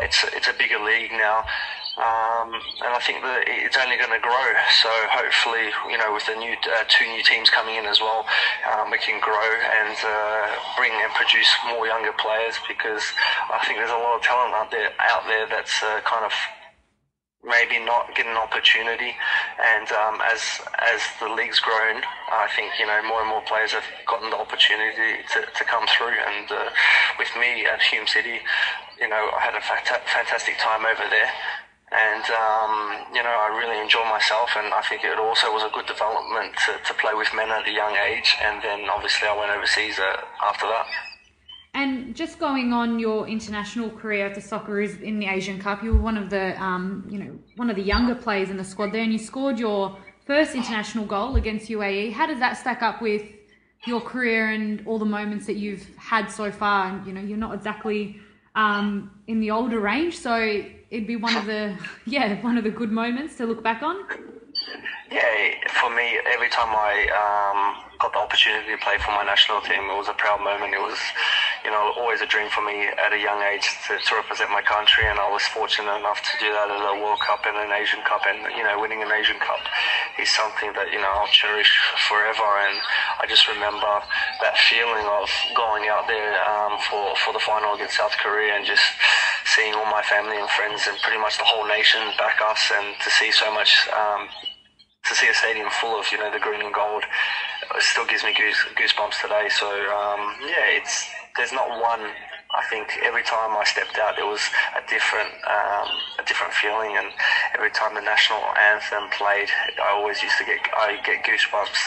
It's 0.00 0.24
it's 0.32 0.48
a 0.48 0.54
bigger 0.54 0.78
league 0.78 1.12
now, 1.12 1.44
um, 2.00 2.56
and 2.80 2.88
I 2.96 3.00
think 3.04 3.20
that 3.20 3.44
it's 3.44 3.76
only 3.76 4.00
going 4.00 4.16
to 4.16 4.22
grow. 4.24 4.48
So 4.80 4.88
hopefully, 5.12 5.68
you 5.92 6.00
know, 6.00 6.16
with 6.16 6.24
the 6.24 6.32
new 6.40 6.56
uh, 6.56 6.88
two 6.88 7.04
new 7.04 7.20
teams 7.20 7.52
coming 7.52 7.76
in 7.76 7.84
as 7.84 8.00
well, 8.00 8.24
um, 8.72 8.88
we 8.88 8.96
can 8.96 9.20
grow 9.20 9.36
and 9.36 9.96
uh, 10.00 10.56
bring 10.80 10.92
and 10.96 11.12
produce 11.12 11.52
more 11.68 11.84
younger 11.84 12.16
players 12.16 12.56
because 12.64 13.04
I 13.52 13.60
think 13.68 13.76
there's 13.76 13.92
a 13.92 14.00
lot 14.00 14.16
of 14.16 14.22
talent 14.24 14.56
out 14.56 14.72
there 14.72 14.88
out 15.04 15.28
there 15.28 15.44
that's 15.44 15.84
uh, 15.84 16.00
kind 16.08 16.24
of 16.24 16.32
maybe 17.44 17.76
not 17.84 18.08
getting 18.16 18.32
an 18.32 18.40
opportunity. 18.40 19.12
And 19.60 19.84
um, 19.92 20.16
as 20.24 20.40
as 20.80 21.04
the 21.20 21.28
league's 21.28 21.60
grown, 21.60 22.00
I 22.32 22.48
think 22.56 22.72
you 22.80 22.88
know 22.88 23.04
more 23.04 23.20
and 23.20 23.28
more 23.28 23.44
players 23.44 23.76
have 23.76 23.84
gotten 24.08 24.32
the 24.32 24.40
opportunity 24.40 25.28
to, 25.36 25.44
to 25.44 25.62
come 25.68 25.84
through. 25.92 26.16
And 26.16 26.48
uh, 26.48 26.72
with 27.20 27.28
me 27.36 27.68
at 27.68 27.84
Hume 27.84 28.08
City, 28.08 28.40
you 28.96 29.12
know, 29.12 29.28
I 29.36 29.44
had 29.44 29.52
a 29.52 29.60
fantastic 29.60 30.56
time 30.56 30.88
over 30.88 31.04
there 31.12 31.28
and 31.92 32.24
um, 32.32 33.14
you 33.14 33.22
know 33.22 33.30
I 33.30 33.48
really 33.58 33.78
enjoy 33.80 34.04
myself, 34.08 34.50
and 34.56 34.72
I 34.72 34.82
think 34.82 35.04
it 35.04 35.18
also 35.18 35.52
was 35.52 35.62
a 35.62 35.70
good 35.74 35.86
development 35.86 36.54
to, 36.66 36.72
to 36.86 36.94
play 36.94 37.14
with 37.14 37.28
men 37.34 37.50
at 37.50 37.68
a 37.68 37.72
young 37.72 37.94
age, 37.96 38.36
and 38.40 38.62
then 38.62 38.88
obviously 38.88 39.28
I 39.28 39.36
went 39.38 39.50
overseas 39.52 39.98
uh, 39.98 40.22
after 40.42 40.66
that. 40.66 40.86
And 41.74 42.14
just 42.14 42.38
going 42.38 42.72
on 42.72 42.98
your 42.98 43.26
international 43.26 43.90
career 43.90 44.26
at 44.26 44.34
the 44.34 44.40
Socceroos 44.40 45.00
in 45.00 45.18
the 45.18 45.26
Asian 45.26 45.58
Cup, 45.58 45.82
you 45.82 45.94
were 45.94 46.02
one 46.02 46.16
of 46.16 46.30
the 46.30 46.60
um, 46.62 47.06
you 47.08 47.18
know 47.18 47.38
one 47.56 47.68
of 47.68 47.76
the 47.76 47.82
younger 47.82 48.14
players 48.14 48.50
in 48.50 48.56
the 48.56 48.64
squad 48.64 48.92
there, 48.92 49.02
and 49.02 49.12
you 49.12 49.18
scored 49.18 49.58
your 49.58 49.96
first 50.26 50.54
international 50.54 51.04
goal 51.04 51.36
against 51.36 51.68
UAE. 51.68 52.12
How 52.12 52.26
does 52.26 52.38
that 52.38 52.56
stack 52.56 52.82
up 52.82 53.02
with 53.02 53.22
your 53.86 54.00
career 54.00 54.50
and 54.50 54.86
all 54.86 54.98
the 54.98 55.04
moments 55.04 55.46
that 55.46 55.56
you've 55.56 55.86
had 55.96 56.30
so 56.30 56.50
far? 56.50 56.88
And 56.88 57.06
you 57.06 57.12
know 57.12 57.20
you're 57.20 57.38
not 57.38 57.54
exactly 57.54 58.18
um, 58.54 59.10
in 59.26 59.40
the 59.40 59.50
older 59.50 59.80
range, 59.80 60.18
so 60.18 60.64
it'd 60.92 61.06
be 61.06 61.16
one 61.16 61.34
of 61.34 61.46
the 61.46 61.74
yeah 62.04 62.40
one 62.42 62.58
of 62.58 62.64
the 62.64 62.70
good 62.70 62.92
moments 62.92 63.36
to 63.36 63.46
look 63.46 63.62
back 63.64 63.82
on. 63.82 63.96
Yeah, 65.10 65.60
for 65.80 65.92
me, 65.92 66.20
every 66.32 66.48
time 66.48 66.72
I 66.72 67.04
um, 67.12 67.84
got 68.00 68.12
the 68.12 68.20
opportunity 68.20 68.72
to 68.72 68.80
play 68.80 68.96
for 68.96 69.12
my 69.12 69.24
national 69.24 69.60
team, 69.60 69.84
it 69.84 69.96
was 69.96 70.08
a 70.08 70.16
proud 70.16 70.40
moment. 70.40 70.72
It 70.72 70.80
was, 70.80 70.96
you 71.64 71.70
know, 71.70 71.92
always 72.00 72.24
a 72.24 72.26
dream 72.26 72.48
for 72.48 72.64
me 72.64 72.88
at 72.88 73.12
a 73.12 73.20
young 73.20 73.44
age 73.44 73.68
to, 73.88 74.00
to 74.00 74.10
represent 74.16 74.48
my 74.52 74.64
country, 74.64 75.04
and 75.04 75.20
I 75.20 75.28
was 75.28 75.44
fortunate 75.52 75.92
enough 76.00 76.20
to 76.24 76.32
do 76.40 76.48
that 76.52 76.68
at 76.72 76.80
a 76.80 76.96
World 76.96 77.20
Cup 77.20 77.44
and 77.44 77.56
an 77.60 77.76
Asian 77.76 78.00
Cup, 78.08 78.24
and 78.24 78.56
you 78.56 78.64
know, 78.64 78.80
winning 78.80 79.04
an 79.04 79.12
Asian 79.12 79.36
Cup 79.36 79.60
is 80.16 80.32
something 80.32 80.72
that 80.80 80.88
you 80.92 81.00
know 81.00 81.12
I'll 81.12 81.32
cherish 81.32 81.68
forever. 82.08 82.48
And 82.68 82.80
I 83.20 83.28
just 83.28 83.48
remember 83.48 83.92
that 84.40 84.56
feeling 84.64 85.04
of 85.04 85.28
going 85.52 85.92
out 85.92 86.08
there 86.08 86.40
um, 86.48 86.80
for 86.88 87.16
for 87.20 87.36
the 87.36 87.42
final 87.44 87.76
against 87.76 88.00
South 88.00 88.16
Korea 88.16 88.56
and 88.56 88.64
just 88.64 88.84
seeing 89.54 89.74
all 89.74 89.86
my 89.86 90.02
family 90.02 90.36
and 90.36 90.48
friends 90.50 90.88
and 90.88 90.96
pretty 91.02 91.20
much 91.20 91.38
the 91.38 91.44
whole 91.44 91.66
nation 91.68 92.00
back 92.18 92.40
us, 92.40 92.72
and 92.74 92.96
to 93.04 93.10
see 93.10 93.30
so 93.30 93.52
much. 93.52 93.88
Um, 93.92 94.28
to 95.02 95.16
see 95.16 95.26
a 95.26 95.34
stadium 95.34 95.68
full 95.82 95.98
of 95.98 96.06
you 96.12 96.18
know 96.18 96.30
the 96.30 96.38
green 96.38 96.62
and 96.62 96.72
gold 96.72 97.02
it 97.74 97.82
still 97.82 98.06
gives 98.06 98.24
me 98.24 98.34
goose, 98.34 98.58
goosebumps 98.76 99.20
today. 99.20 99.48
So 99.48 99.66
um, 99.66 100.36
yeah, 100.42 100.76
it's 100.76 101.08
there's 101.36 101.52
not 101.52 101.68
one. 101.68 102.10
I 102.52 102.62
think 102.68 103.00
every 103.02 103.22
time 103.22 103.56
I 103.56 103.64
stepped 103.64 103.96
out, 103.96 104.16
there 104.16 104.26
was 104.26 104.42
a 104.76 104.84
different 104.88 105.32
um, 105.48 105.88
a 106.20 106.24
different 106.26 106.52
feeling, 106.52 106.96
and 106.96 107.08
every 107.54 107.70
time 107.70 107.94
the 107.94 108.02
national 108.02 108.40
anthem 108.60 109.08
played, 109.16 109.48
I 109.80 109.92
always 109.92 110.22
used 110.22 110.36
to 110.38 110.44
get 110.44 110.60
I 110.76 111.00
get 111.04 111.24
goosebumps. 111.24 111.80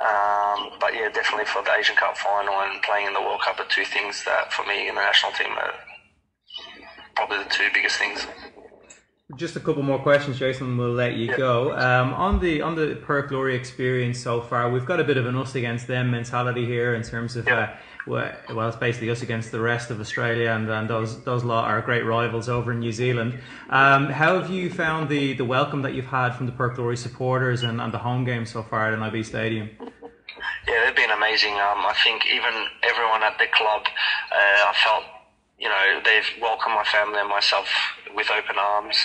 Um, 0.00 0.78
but 0.80 0.94
yeah, 0.94 1.10
definitely 1.12 1.46
for 1.46 1.62
the 1.62 1.72
Asian 1.76 1.96
Cup 1.96 2.16
final 2.16 2.54
and 2.60 2.80
playing 2.82 3.06
in 3.08 3.12
the 3.12 3.20
World 3.20 3.42
Cup 3.42 3.60
are 3.60 3.68
two 3.68 3.84
things 3.84 4.24
that 4.24 4.52
for 4.52 4.64
me 4.64 4.88
in 4.88 4.94
the 4.94 5.02
national 5.02 5.32
team 5.32 5.52
are 5.52 5.74
probably 7.16 7.38
the 7.38 7.50
two 7.50 7.68
biggest 7.74 7.98
things. 7.98 8.26
Just 9.34 9.56
a 9.56 9.60
couple 9.60 9.82
more 9.82 9.98
questions, 9.98 10.38
Jason. 10.38 10.76
We'll 10.76 10.92
let 10.92 11.14
you 11.14 11.36
go. 11.36 11.76
Um, 11.76 12.14
on 12.14 12.38
the 12.38 12.62
on 12.62 12.76
the 12.76 12.94
Perth 13.02 13.28
Glory 13.28 13.56
experience 13.56 14.20
so 14.20 14.40
far, 14.40 14.70
we've 14.70 14.86
got 14.86 15.00
a 15.00 15.04
bit 15.04 15.16
of 15.16 15.26
an 15.26 15.36
us 15.36 15.56
against 15.56 15.88
them 15.88 16.12
mentality 16.12 16.64
here 16.64 16.94
in 16.94 17.02
terms 17.02 17.34
of 17.34 17.48
uh, 17.48 17.72
well, 18.06 18.68
it's 18.68 18.76
basically 18.76 19.10
us 19.10 19.22
against 19.22 19.50
the 19.50 19.58
rest 19.58 19.90
of 19.90 20.00
Australia, 20.00 20.50
and, 20.50 20.70
and 20.70 20.88
those 20.88 21.24
those 21.24 21.42
lot 21.42 21.68
are 21.68 21.80
great 21.80 22.04
rivals 22.04 22.48
over 22.48 22.70
in 22.70 22.78
New 22.78 22.92
Zealand. 22.92 23.40
Um, 23.68 24.06
how 24.10 24.38
have 24.40 24.48
you 24.48 24.70
found 24.70 25.08
the, 25.08 25.32
the 25.32 25.44
welcome 25.44 25.82
that 25.82 25.94
you've 25.94 26.06
had 26.06 26.30
from 26.30 26.46
the 26.46 26.52
Perth 26.52 26.76
Glory 26.76 26.96
supporters 26.96 27.64
and, 27.64 27.80
and 27.80 27.92
the 27.92 27.98
home 27.98 28.24
game 28.24 28.46
so 28.46 28.62
far 28.62 28.92
at 28.92 29.12
NIB 29.12 29.24
Stadium? 29.24 29.70
Yeah, 30.68 30.84
they've 30.84 30.94
been 30.94 31.10
amazing. 31.10 31.54
Um, 31.54 31.82
I 31.84 31.94
think 32.04 32.26
even 32.26 32.52
everyone 32.84 33.24
at 33.24 33.38
the 33.38 33.46
club, 33.52 33.82
uh, 34.30 34.70
I 34.70 34.74
felt 34.84 35.04
you 35.58 35.68
know, 35.68 36.00
they've 36.04 36.28
welcomed 36.40 36.74
my 36.74 36.84
family 36.84 37.18
and 37.18 37.28
myself 37.28 37.66
with 38.14 38.28
open 38.30 38.56
arms 38.58 38.96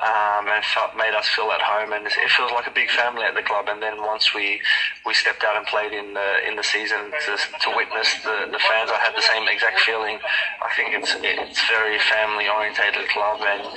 um, 0.00 0.48
and 0.48 0.64
felt, 0.64 0.96
made 0.96 1.12
us 1.12 1.28
feel 1.28 1.52
at 1.52 1.60
home. 1.60 1.92
And 1.92 2.06
it 2.06 2.30
feels 2.32 2.50
like 2.52 2.66
a 2.66 2.72
big 2.72 2.88
family 2.88 3.24
at 3.24 3.34
the 3.34 3.42
club. 3.42 3.68
And 3.68 3.82
then 3.82 4.00
once 4.00 4.34
we, 4.34 4.60
we 5.04 5.12
stepped 5.12 5.44
out 5.44 5.56
and 5.56 5.66
played 5.66 5.92
in 5.92 6.14
the 6.14 6.48
in 6.48 6.56
the 6.56 6.64
season 6.64 7.12
to, 7.12 7.32
to 7.36 7.68
witness 7.76 8.08
the, 8.24 8.48
the 8.48 8.58
fans, 8.58 8.88
I 8.88 9.00
had 9.04 9.12
the 9.16 9.24
same 9.24 9.48
exact 9.48 9.80
feeling. 9.80 10.18
I 10.64 10.72
think 10.76 10.96
it's 10.96 11.12
it's 11.20 11.60
very 11.68 11.98
family 11.98 12.48
orientated 12.48 13.08
club 13.08 13.40
and 13.44 13.68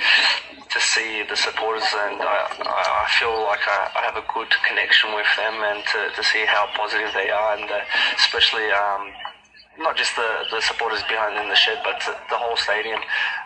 to 0.72 0.80
see 0.80 1.22
the 1.28 1.36
supporters 1.36 1.84
and 1.92 2.16
I, 2.16 2.48
I 2.64 3.08
feel 3.20 3.44
like 3.44 3.60
I, 3.68 3.92
I 3.92 4.00
have 4.08 4.16
a 4.16 4.24
good 4.32 4.48
connection 4.66 5.12
with 5.12 5.28
them 5.36 5.60
and 5.60 5.84
to, 5.84 6.16
to 6.16 6.22
see 6.24 6.46
how 6.46 6.64
positive 6.74 7.12
they 7.12 7.28
are 7.28 7.58
and 7.58 7.68
uh, 7.68 7.80
especially 8.16 8.72
um, 8.72 9.12
not 9.82 9.96
just 9.96 10.14
the, 10.16 10.46
the 10.50 10.60
supporters 10.62 11.02
behind 11.08 11.36
in 11.38 11.48
the 11.48 11.56
shed, 11.56 11.78
but 11.84 12.00
the 12.30 12.36
whole 12.36 12.56
stadium. 12.56 13.00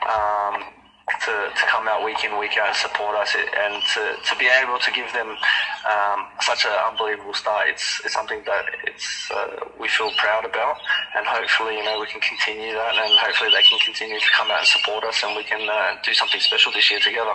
Um, 0.08 0.64
to, 1.06 1.34
to 1.54 1.64
come 1.70 1.86
out 1.86 2.04
week 2.04 2.24
in, 2.24 2.36
week 2.38 2.58
out 2.58 2.74
and 2.74 2.76
support 2.76 3.14
us 3.14 3.30
and 3.36 3.78
to, 3.94 4.02
to 4.26 4.34
be 4.38 4.50
able 4.50 4.78
to 4.78 4.90
give 4.90 5.06
them 5.12 5.38
um, 5.86 6.26
such 6.40 6.66
an 6.66 6.72
unbelievable 6.90 7.32
start. 7.32 7.68
It's, 7.68 8.02
it's 8.04 8.14
something 8.14 8.42
that 8.44 8.64
it's 8.84 9.30
uh, 9.30 9.70
we 9.78 9.86
feel 9.86 10.10
proud 10.18 10.44
about 10.44 10.76
and 11.14 11.24
hopefully, 11.24 11.78
you 11.78 11.84
know, 11.84 12.00
we 12.00 12.06
can 12.06 12.20
continue 12.20 12.74
that 12.74 12.94
and 12.98 13.14
hopefully 13.22 13.50
they 13.54 13.62
can 13.62 13.78
continue 13.78 14.18
to 14.18 14.30
come 14.34 14.50
out 14.50 14.58
and 14.58 14.66
support 14.66 15.04
us 15.04 15.22
and 15.22 15.36
we 15.36 15.44
can 15.44 15.62
uh, 15.70 15.94
do 16.02 16.12
something 16.12 16.40
special 16.40 16.72
this 16.72 16.90
year 16.90 16.98
together. 16.98 17.34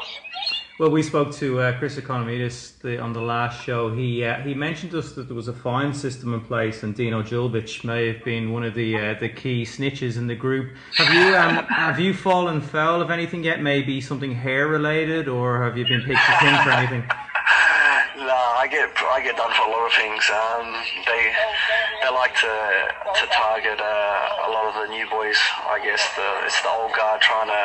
Well, 0.79 0.89
we 0.89 1.03
spoke 1.03 1.31
to 1.35 1.59
uh, 1.59 1.77
Chris 1.77 1.97
Ikonomidis 1.97 2.79
the, 2.79 2.97
on 2.99 3.13
the 3.13 3.21
last 3.21 3.63
show. 3.63 3.93
He 3.93 4.23
uh, 4.23 4.41
he 4.41 4.53
mentioned 4.55 4.91
to 4.91 4.99
us 4.99 5.11
that 5.13 5.27
there 5.27 5.35
was 5.35 5.47
a 5.47 5.53
fine 5.53 5.93
system 5.93 6.33
in 6.33 6.41
place, 6.41 6.81
and 6.81 6.95
Dino 6.95 7.21
Djulbic 7.21 7.83
may 7.83 8.07
have 8.07 8.23
been 8.23 8.51
one 8.51 8.63
of 8.63 8.73
the 8.73 8.95
uh, 8.97 9.13
the 9.19 9.29
key 9.29 9.63
snitches 9.63 10.17
in 10.17 10.27
the 10.27 10.35
group. 10.35 10.73
Have 10.95 11.13
you 11.13 11.35
um, 11.35 11.65
have 11.65 11.99
you 11.99 12.13
fallen 12.13 12.61
foul 12.61 13.01
of 13.01 13.11
anything 13.11 13.43
yet? 13.43 13.61
Maybe 13.61 14.01
something 14.01 14.33
hair 14.33 14.67
related, 14.67 15.27
or 15.27 15.63
have 15.63 15.77
you 15.77 15.85
been 15.85 16.01
picked 16.01 16.19
pin 16.39 16.63
for 16.63 16.71
anything? 16.71 17.03
No, 18.17 18.37
I 18.57 18.67
get 18.69 18.89
I 18.97 19.21
get 19.23 19.37
done 19.37 19.51
for 19.53 19.67
a 19.67 19.71
lot 19.71 19.85
of 19.85 19.93
things. 19.93 20.23
Um, 20.31 20.73
they 21.05 21.33
like 22.21 22.37
to 22.37 22.53
to 23.17 23.25
target 23.33 23.81
uh, 23.81 24.45
a 24.45 24.49
lot 24.53 24.69
of 24.69 24.77
the 24.77 24.93
new 24.93 25.09
boys. 25.09 25.41
I 25.65 25.81
guess 25.81 26.05
the, 26.13 26.45
it's 26.45 26.61
the 26.61 26.69
old 26.69 26.93
guard 26.93 27.17
trying 27.19 27.49
to 27.49 27.63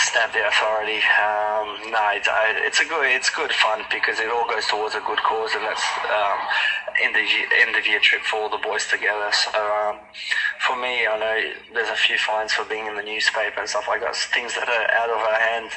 stamp 0.00 0.32
their 0.32 0.48
authority. 0.48 1.04
Um, 1.20 1.92
no, 1.92 2.00
it's, 2.16 2.28
it's 2.64 2.80
a 2.80 2.88
good 2.88 3.04
it's 3.04 3.28
good 3.28 3.52
fun 3.52 3.84
because 3.92 4.16
it 4.18 4.32
all 4.32 4.48
goes 4.48 4.64
towards 4.64 4.96
a 4.96 5.04
good 5.04 5.20
cause, 5.20 5.52
and 5.52 5.60
that's 5.60 5.84
um, 6.08 6.40
end 7.04 7.20
of 7.20 7.24
end 7.52 7.76
of 7.76 7.84
year 7.84 8.00
trip 8.00 8.24
for 8.24 8.40
all 8.40 8.48
the 8.48 8.64
boys 8.64 8.88
together. 8.88 9.28
So 9.36 9.52
um, 9.52 10.00
for 10.64 10.80
me, 10.80 11.04
I 11.04 11.12
know 11.20 11.36
there's 11.76 11.92
a 11.92 12.00
few 12.00 12.16
fines 12.16 12.56
for 12.56 12.64
being 12.64 12.88
in 12.88 12.96
the 12.96 13.04
newspaper 13.04 13.60
and 13.60 13.68
stuff 13.68 13.84
like 13.92 14.00
that. 14.00 14.16
Things 14.32 14.56
that 14.56 14.72
are 14.72 14.86
out 14.96 15.12
of 15.12 15.20
our 15.20 15.40
hand. 15.52 15.68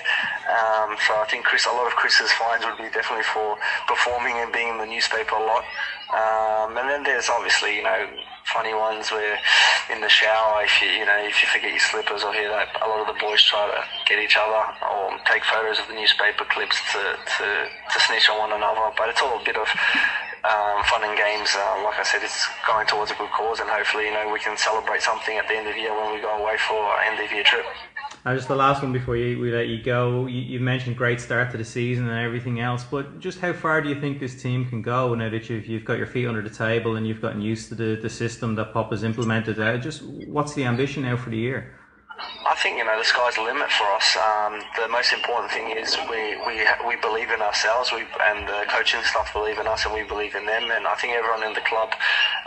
Um, 0.48 0.90
so 1.04 1.20
I 1.20 1.28
think 1.28 1.44
Chris, 1.44 1.68
a 1.68 1.76
lot 1.76 1.92
of 1.92 2.00
Chris's 2.00 2.32
fines 2.40 2.64
would 2.64 2.80
be 2.80 2.88
definitely 2.96 3.28
for 3.28 3.60
performing 3.92 4.40
and 4.40 4.56
being 4.56 4.72
in 4.72 4.78
the 4.80 4.88
newspaper 4.88 5.36
a 5.36 5.44
lot. 5.44 5.68
Um, 6.10 6.78
and 6.78 6.90
then 6.90 7.04
there's 7.04 7.30
obviously 7.30 7.78
you 7.78 7.84
know 7.84 8.10
funny 8.46 8.74
ones 8.74 9.12
where 9.12 9.38
in 9.94 10.02
the 10.02 10.10
shower, 10.10 10.64
if 10.64 10.82
you 10.82 10.90
you 10.90 11.06
know 11.06 11.18
if 11.22 11.42
you 11.42 11.48
forget 11.48 11.70
your 11.70 11.80
slippers 11.80 12.24
or 12.24 12.34
hear 12.34 12.50
that, 12.50 12.70
a 12.82 12.88
lot 12.88 13.02
of 13.02 13.08
the 13.08 13.20
boys 13.22 13.44
try 13.44 13.66
to 13.70 13.82
get 14.10 14.18
each 14.18 14.38
other 14.38 14.62
or 14.90 15.14
take 15.30 15.46
photos 15.46 15.78
of 15.80 15.88
the 15.88 15.94
newspaper 15.94 16.46
clips 16.50 16.82
to 16.94 17.02
to, 17.38 17.46
to 17.94 17.98
snitch 18.10 18.30
on 18.30 18.38
one 18.40 18.54
another. 18.54 18.90
But 18.98 19.10
it's 19.10 19.22
all 19.22 19.38
a 19.38 19.44
bit 19.46 19.58
of 19.58 19.70
um, 20.44 20.82
fun 20.90 21.04
and 21.04 21.18
games. 21.18 21.54
Uh, 21.54 21.84
like 21.84 22.00
I 22.00 22.04
said, 22.04 22.24
it's 22.24 22.48
going 22.66 22.88
towards 22.88 23.12
a 23.12 23.16
good 23.16 23.30
cause, 23.32 23.60
and 23.60 23.70
hopefully, 23.70 24.06
you 24.08 24.14
know, 24.14 24.32
we 24.32 24.40
can 24.40 24.58
celebrate 24.58 25.02
something 25.02 25.38
at 25.38 25.48
the 25.48 25.56
end 25.56 25.68
of 25.68 25.76
the 25.76 25.82
year 25.82 25.94
when 25.94 26.14
we 26.14 26.22
go 26.22 26.32
away 26.38 26.58
for 26.58 26.78
our 26.80 27.02
end 27.06 27.20
of 27.20 27.32
year 27.32 27.44
trip. 27.44 27.66
And 28.26 28.38
just 28.38 28.50
the 28.50 28.56
last 28.56 28.84
one 28.84 28.92
before 28.92 29.16
you, 29.16 29.40
we 29.40 29.52
let 29.52 29.68
you 29.68 29.82
go. 29.82 30.26
You, 30.26 30.60
mentioned 30.60 30.98
great 30.98 31.22
start 31.22 31.52
to 31.52 31.58
the 31.58 31.64
season 31.64 32.10
and 32.10 32.20
everything 32.20 32.60
else, 32.60 32.84
but 32.84 33.20
just 33.20 33.40
how 33.40 33.54
far 33.54 33.82
do 33.82 33.88
you 33.88 34.00
think 34.00 34.20
this 34.20 34.42
team 34.42 34.68
can 34.68 34.82
go 34.82 35.16
now 35.16 35.30
that 35.30 35.50
you've, 35.50 35.66
you've 35.68 35.86
got 35.86 35.98
your 35.98 36.08
feet 36.08 36.28
under 36.28 36.42
the 36.42 36.50
table 36.50 36.98
and 36.98 37.08
you've 37.08 37.22
gotten 37.22 37.42
used 37.42 37.70
to 37.70 37.76
the, 37.76 37.96
the 38.02 38.10
system 38.10 38.56
that 38.56 38.74
Pop 38.74 38.92
has 38.92 39.04
implemented? 39.04 39.60
Uh, 39.60 39.78
just 39.78 40.04
what's 40.04 40.54
the 40.54 40.66
ambition 40.66 41.04
now 41.04 41.16
for 41.16 41.30
the 41.30 41.38
year? 41.38 41.74
I 42.48 42.56
think 42.56 42.78
you 42.78 42.84
know 42.84 42.98
the 42.98 43.06
sky's 43.06 43.36
the 43.36 43.44
limit 43.44 43.72
for 43.72 43.86
us. 43.94 44.18
Um, 44.18 44.60
the 44.76 44.88
most 44.90 45.14
important 45.14 45.52
thing 45.52 45.72
is 45.78 45.96
we 46.10 46.36
we 46.46 46.66
we 46.88 46.96
believe 46.98 47.32
in 47.32 47.42
ourselves. 47.42 47.92
We 47.94 48.04
and 48.22 48.48
the 48.48 48.66
coaching 48.68 49.02
staff 49.04 49.32
believe 49.32 49.60
in 49.60 49.68
us, 49.68 49.86
and 49.86 49.94
we 49.94 50.04
believe 50.04 50.36
in 50.36 50.46
them. 50.46 50.70
And 50.72 50.88
I 50.88 50.96
think 50.96 51.14
everyone 51.14 51.44
in 51.44 51.54
the 51.54 51.62
club 51.62 51.94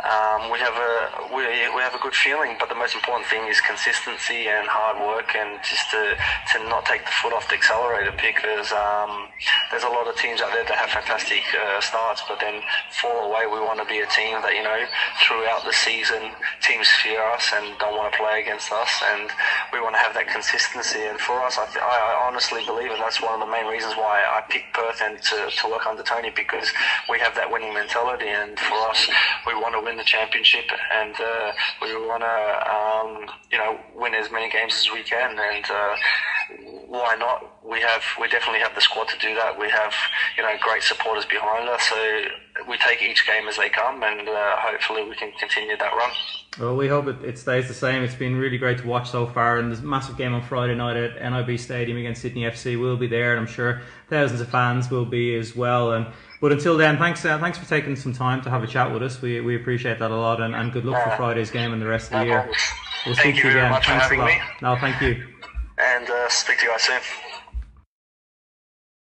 um, 0.03 0.51
we 0.51 0.59
have 0.59 0.75
a 0.75 1.29
we, 1.35 1.45
we 1.75 1.81
have 1.85 1.95
a 1.95 2.03
good 2.03 2.15
feeling. 2.15 2.57
But 2.59 2.69
the 2.69 2.75
most 2.75 2.95
important 2.95 3.29
thing 3.29 3.47
is 3.47 3.61
consistency 3.61 4.49
and 4.49 4.67
hard 4.67 4.99
work, 4.99 5.37
and 5.37 5.61
just 5.63 5.91
to 5.93 6.17
to 6.53 6.57
not 6.69 6.85
take 6.87 7.05
the 7.05 7.15
foot 7.23 7.33
off 7.33 7.49
the 7.49 7.55
accelerator 7.55 8.13
because 8.17 8.73
um, 8.73 9.29
there's 9.71 9.85
a 9.85 9.93
lot 9.93 10.09
of 10.09 10.17
teams 10.17 10.41
out 10.41 10.53
there 10.53 10.65
that 10.65 10.79
have 10.79 10.91
fantastic 10.91 11.43
uh, 11.55 11.81
starts, 11.81 12.23
but 12.29 12.41
then 12.41 12.63
fall 12.91 13.31
away. 13.31 13.47
We 13.47 13.61
want 13.61 13.79
to 13.81 13.87
be 13.87 14.01
a 14.01 14.09
team 14.11 14.41
that 14.43 14.55
you 14.55 14.63
know 14.63 14.85
throughout 15.23 15.65
the 15.65 15.73
season 15.73 16.33
teams 16.63 16.89
fear 17.03 17.23
us 17.31 17.51
and 17.55 17.79
don't 17.79 17.97
want 17.97 18.13
to 18.13 18.19
play 18.19 18.41
against 18.41 18.73
us, 18.73 18.91
and 19.15 19.31
we 19.73 19.81
want 19.81 19.95
to 19.95 20.03
have 20.03 20.15
that 20.15 20.29
consistency. 20.29 21.03
And 21.03 21.19
for 21.21 21.43
us, 21.43 21.59
I, 21.59 21.67
th- 21.67 21.83
I 21.83 22.27
honestly 22.27 22.65
believe, 22.65 22.91
and 22.91 23.01
that's 23.01 23.21
one 23.21 23.35
of 23.35 23.41
the 23.41 23.51
main 23.51 23.67
reasons 23.67 23.95
why 23.95 24.23
I 24.23 24.43
picked 24.49 24.73
Perth 24.75 25.01
and 25.03 25.21
to, 25.23 25.51
to 25.51 25.65
work 25.69 25.87
under 25.87 26.03
Tony 26.03 26.31
because 26.35 26.71
we 27.09 27.19
have 27.19 27.35
that 27.35 27.51
winning 27.51 27.75
mentality. 27.75 28.29
And 28.29 28.59
for 28.59 28.79
us, 28.89 29.09
we 29.47 29.55
want 29.55 29.75
to 29.75 29.82
win 29.83 29.97
the 29.97 30.05
championship 30.05 30.65
and 30.93 31.15
uh, 31.21 31.53
we 31.83 31.95
want 31.95 32.23
to, 32.23 32.71
um, 32.71 33.37
you 33.51 33.59
know, 33.59 33.79
win 33.95 34.15
as 34.15 34.31
many 34.31 34.51
games 34.51 34.75
as 34.75 34.93
we 34.93 35.03
can. 35.03 35.39
And 35.39 35.65
uh, 35.71 35.97
why 36.89 37.17
not? 37.17 37.65
We 37.65 37.81
have 37.81 38.03
we 38.21 38.29
definitely 38.29 38.61
have 38.61 38.75
the 38.75 38.81
squad 38.81 39.09
to 39.09 39.19
do 39.19 39.35
that. 39.35 39.59
We 39.59 39.71
have 39.71 39.95
you 40.37 40.43
know 40.43 40.53
great 40.61 40.83
supporters 40.83 41.25
behind 41.25 41.69
us, 41.69 41.83
so 41.83 42.25
we 42.69 42.77
take 42.79 43.03
each 43.03 43.27
game 43.27 43.49
as 43.49 43.57
they 43.57 43.69
come, 43.69 44.03
and 44.03 44.29
uh, 44.29 44.57
hopefully 44.59 45.09
we 45.09 45.15
can 45.15 45.33
continue 45.39 45.77
that 45.77 45.93
run. 45.93 46.11
Well, 46.61 46.77
we 46.77 46.89
hope 46.89 47.07
it, 47.07 47.25
it 47.25 47.39
stays 47.39 47.69
the 47.69 47.75
same. 47.75 48.03
It's 48.03 48.15
been 48.15 48.37
really 48.37 48.59
great 48.59 48.79
to 48.79 48.87
watch 48.87 49.11
so 49.11 49.27
far, 49.27 49.59
and 49.59 49.71
there's 49.71 49.81
a 49.81 49.87
massive 49.87 50.19
game 50.19 50.35
on 50.35 50.43
Friday 50.43 50.75
night 50.75 50.97
at 50.97 51.33
NIB 51.33 51.59
Stadium 51.59 51.97
against 51.97 52.21
Sydney 52.21 52.43
FC. 52.43 52.79
We'll 52.79 52.99
be 52.99 53.07
there, 53.07 53.33
and 53.33 53.41
I'm 53.41 53.47
sure 53.47 53.81
thousands 54.11 54.43
of 54.43 54.51
fans 54.51 54.91
will 54.91 55.07
be 55.07 55.35
as 55.37 55.57
well. 55.57 55.93
And 55.93 56.07
but 56.43 56.51
until 56.51 56.77
then, 56.77 56.99
thanks 56.99 57.25
uh, 57.25 57.39
thanks 57.39 57.57
for 57.57 57.67
taking 57.67 57.95
some 57.95 58.13
time 58.13 58.43
to 58.43 58.51
have 58.51 58.65
a 58.65 58.67
chat 58.67 58.93
with 58.93 59.03
us. 59.03 59.23
We, 59.23 59.41
we 59.41 59.55
appreciate 59.55 60.01
that 60.01 60.11
a 60.11 60.17
lot, 60.17 60.41
and, 60.43 60.55
and 60.55 60.73
good 60.73 60.85
luck 60.85 61.03
for 61.05 61.17
Friday's 61.17 61.53
game 61.53 61.73
and 61.73 61.81
the 61.81 61.87
rest 61.87 62.13
of 62.13 62.19
the 62.19 62.27
year. 62.27 62.51
We'll 63.07 63.15
Thank 63.15 63.37
speak 63.37 63.37
you 63.37 63.43
to 63.43 63.49
you 63.49 63.65
again. 63.65 63.83
Thanks 63.83 64.11
a 64.11 64.17
lot. 64.17 64.27
me. 64.27 64.41
No, 64.61 64.77
thank 64.77 65.01
you. 65.01 65.27
And 65.79 66.11
uh, 66.11 66.29
speak 66.29 66.59
to 66.59 66.65
you 66.65 66.71
guys 66.73 66.83
soon. 66.83 67.32